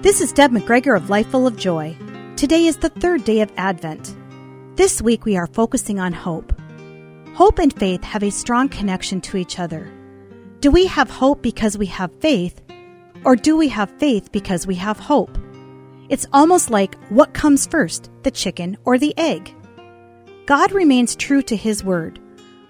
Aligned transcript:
This 0.00 0.20
is 0.20 0.32
Deb 0.32 0.52
McGregor 0.52 0.96
of 0.96 1.10
Life 1.10 1.26
Full 1.30 1.48
of 1.48 1.56
Joy. 1.56 1.96
Today 2.36 2.66
is 2.66 2.76
the 2.76 2.88
third 2.88 3.24
day 3.24 3.40
of 3.40 3.50
Advent. 3.56 4.14
This 4.76 5.02
week 5.02 5.24
we 5.24 5.36
are 5.36 5.48
focusing 5.48 5.98
on 5.98 6.12
hope. 6.12 6.52
Hope 7.34 7.58
and 7.58 7.76
faith 7.76 8.04
have 8.04 8.22
a 8.22 8.30
strong 8.30 8.68
connection 8.68 9.20
to 9.22 9.36
each 9.36 9.58
other. 9.58 9.92
Do 10.60 10.70
we 10.70 10.86
have 10.86 11.10
hope 11.10 11.42
because 11.42 11.76
we 11.76 11.86
have 11.86 12.12
faith, 12.20 12.62
or 13.24 13.34
do 13.34 13.56
we 13.56 13.66
have 13.70 13.90
faith 13.98 14.30
because 14.30 14.68
we 14.68 14.76
have 14.76 15.00
hope? 15.00 15.36
It's 16.08 16.28
almost 16.32 16.70
like 16.70 16.94
what 17.08 17.34
comes 17.34 17.66
first, 17.66 18.08
the 18.22 18.30
chicken 18.30 18.78
or 18.84 18.98
the 18.98 19.18
egg? 19.18 19.52
God 20.46 20.70
remains 20.70 21.16
true 21.16 21.42
to 21.42 21.56
His 21.56 21.82
word, 21.82 22.20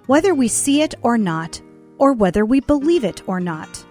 whether 0.07 0.35
we 0.35 0.49
see 0.49 0.81
it 0.81 0.95
or 1.03 1.19
not, 1.19 1.61
or 1.99 2.15
whether 2.15 2.47
we 2.47 2.61
believe 2.61 3.05
it 3.05 3.21
or 3.29 3.39
not. 3.39 3.85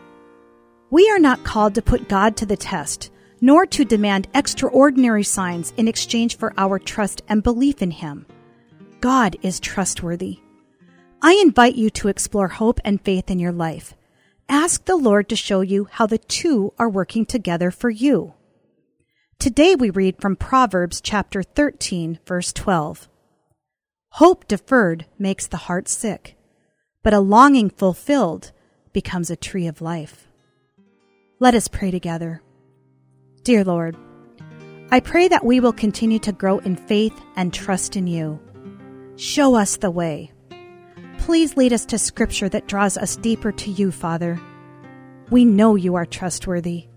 We 0.89 1.07
are 1.11 1.19
not 1.19 1.43
called 1.43 1.75
to 1.75 1.83
put 1.83 2.09
God 2.09 2.35
to 2.37 2.47
the 2.47 2.57
test 2.57 3.11
nor 3.41 3.65
to 3.65 3.85
demand 3.85 4.27
extraordinary 4.33 5.23
signs 5.23 5.73
in 5.77 5.87
exchange 5.87 6.37
for 6.37 6.53
our 6.57 6.79
trust 6.79 7.21
and 7.27 7.43
belief 7.43 7.81
in 7.81 7.91
Him. 7.91 8.25
God 8.99 9.35
is 9.41 9.59
trustworthy. 9.59 10.39
I 11.21 11.33
invite 11.41 11.75
you 11.75 11.89
to 11.91 12.07
explore 12.07 12.47
hope 12.47 12.79
and 12.83 13.01
faith 13.01 13.29
in 13.29 13.39
your 13.39 13.51
life. 13.51 13.95
Ask 14.49 14.85
the 14.85 14.95
Lord 14.95 15.29
to 15.29 15.35
show 15.35 15.61
you 15.61 15.87
how 15.91 16.05
the 16.05 16.17
two 16.17 16.73
are 16.79 16.89
working 16.89 17.25
together 17.25 17.71
for 17.71 17.89
you. 17.89 18.33
Today 19.39 19.75
we 19.75 19.89
read 19.89 20.19
from 20.19 20.35
Proverbs 20.35 21.01
chapter 21.01 21.43
13, 21.43 22.19
verse 22.25 22.53
12. 22.53 23.07
Hope 24.11 24.47
deferred 24.47 25.05
makes 25.19 25.45
the 25.45 25.57
heart 25.57 25.87
sick, 25.87 26.37
but 27.03 27.13
a 27.13 27.19
longing 27.19 27.69
fulfilled 27.69 28.51
becomes 28.93 29.29
a 29.29 29.35
tree 29.35 29.67
of 29.67 29.81
life. 29.81 30.27
Let 31.39 31.53
us 31.53 31.67
pray 31.67 31.91
together. 31.91 32.41
Dear 33.47 33.63
Lord, 33.63 33.95
I 34.91 34.99
pray 34.99 35.29
that 35.29 35.45
we 35.45 35.61
will 35.61 35.71
continue 35.71 36.19
to 36.19 36.33
grow 36.33 36.57
in 36.57 36.75
faith 36.75 37.17
and 37.37 37.53
trust 37.53 37.95
in 37.95 38.05
you. 38.05 38.41
Show 39.15 39.55
us 39.55 39.77
the 39.77 39.89
way. 39.89 40.33
Please 41.19 41.55
lead 41.55 41.71
us 41.71 41.85
to 41.85 41.97
scripture 41.97 42.49
that 42.49 42.67
draws 42.67 42.97
us 42.97 43.15
deeper 43.15 43.53
to 43.53 43.71
you, 43.71 43.89
Father. 43.89 44.37
We 45.29 45.45
know 45.45 45.75
you 45.75 45.95
are 45.95 46.05
trustworthy. 46.05 46.89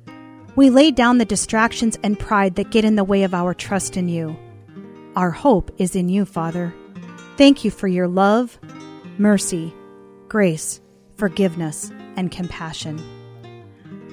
We 0.57 0.70
lay 0.70 0.91
down 0.91 1.19
the 1.19 1.25
distractions 1.25 1.97
and 2.03 2.19
pride 2.19 2.57
that 2.57 2.73
get 2.73 2.85
in 2.85 2.97
the 2.97 3.05
way 3.05 3.23
of 3.23 3.33
our 3.33 3.55
trust 3.55 3.97
in 3.97 4.09
you. 4.09 4.37
Our 5.14 5.31
hope 5.31 5.70
is 5.79 5.95
in 5.95 6.09
you, 6.09 6.25
Father. 6.25 6.75
Thank 7.37 7.64
you 7.64 7.70
for 7.70 7.87
your 7.87 8.09
love, 8.09 8.59
mercy, 9.19 9.73
grace, 10.27 10.81
forgiveness, 11.14 11.92
and 12.17 12.33
compassion. 12.33 13.20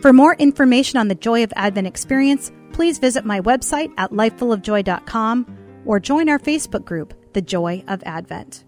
For 0.08 0.14
more 0.14 0.36
information 0.36 1.00
on 1.00 1.10
the 1.10 1.16
Joy 1.16 1.44
of 1.44 1.52
Advent 1.58 1.86
experience, 1.86 2.50
please 2.72 2.98
visit 2.98 3.26
my 3.26 3.42
website 3.42 3.92
at 3.98 4.12
lifefullofjoy.com 4.12 5.58
or 5.84 6.00
join 6.00 6.30
our 6.30 6.40
Facebook 6.40 6.86
group, 6.86 7.14
The 7.34 7.42
Joy 7.42 7.84
of 7.90 8.02
Advent. 8.06 8.64